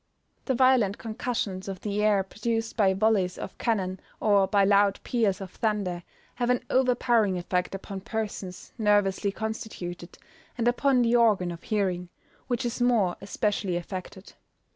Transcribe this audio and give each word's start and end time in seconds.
The 0.45 0.55
violent 0.55 0.97
concussions 0.97 1.67
of 1.67 1.81
the 1.81 2.01
air 2.01 2.23
produced 2.23 2.75
by 2.75 2.95
volleys 2.95 3.37
of 3.37 3.55
cannon, 3.59 3.99
or 4.19 4.47
by 4.47 4.65
loud 4.65 4.99
peals 5.03 5.39
of 5.39 5.51
thunder, 5.51 6.01
have 6.33 6.49
an 6.49 6.63
overpowering 6.71 7.37
effect 7.37 7.75
upon 7.75 8.01
persons 8.01 8.73
nervously 8.79 9.31
constituted, 9.31 10.17
and 10.57 10.67
upon 10.67 11.03
the 11.03 11.15
organ 11.15 11.51
of 11.51 11.61
hearing, 11.61 12.09
which 12.47 12.65
is 12.65 12.81
more 12.81 13.15
especially 13.21 13.75
affected. 13.77 14.33